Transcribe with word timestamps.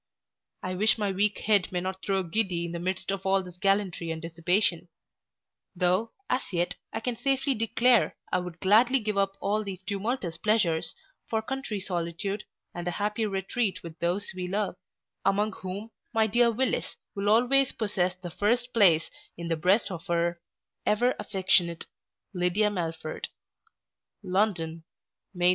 I 0.63 0.73
wish 0.73 0.97
my 0.97 1.11
weak 1.11 1.37
head 1.41 1.71
may 1.71 1.79
not 1.79 2.01
grow 2.03 2.23
giddy 2.23 2.65
in 2.65 2.71
the 2.71 2.79
midst 2.79 3.11
of 3.11 3.23
all 3.23 3.43
this 3.43 3.57
gallantry 3.57 4.09
and 4.09 4.19
dissipation; 4.19 4.87
though, 5.75 6.09
as 6.27 6.41
yet, 6.51 6.73
I 6.91 6.99
can 7.01 7.15
safely 7.15 7.53
declare, 7.53 8.17
I 8.31 8.41
could 8.41 8.59
gladly 8.61 8.99
give 8.99 9.15
up 9.15 9.37
all 9.39 9.63
these 9.63 9.83
tumultuous 9.83 10.37
pleasures, 10.37 10.95
for 11.29 11.43
country 11.43 11.79
solitude, 11.79 12.45
and 12.73 12.87
a 12.87 12.97
happy 12.97 13.27
retreat 13.27 13.83
with 13.83 13.99
those 13.99 14.31
we 14.35 14.47
love; 14.47 14.75
among 15.23 15.51
whom, 15.53 15.91
my 16.15 16.25
dear 16.25 16.49
Willis 16.49 16.97
will 17.13 17.29
always 17.29 17.71
possess 17.71 18.15
the 18.15 18.31
first 18.31 18.73
place 18.73 19.11
in 19.37 19.49
the 19.49 19.55
breast 19.55 19.91
of 19.91 20.07
her 20.07 20.41
Ever 20.83 21.13
affectionate, 21.19 21.85
LYDIA 22.33 22.71
MELFORD 22.71 23.27
LONDON, 24.23 24.83
May 25.35 25.49
31. 25.49 25.49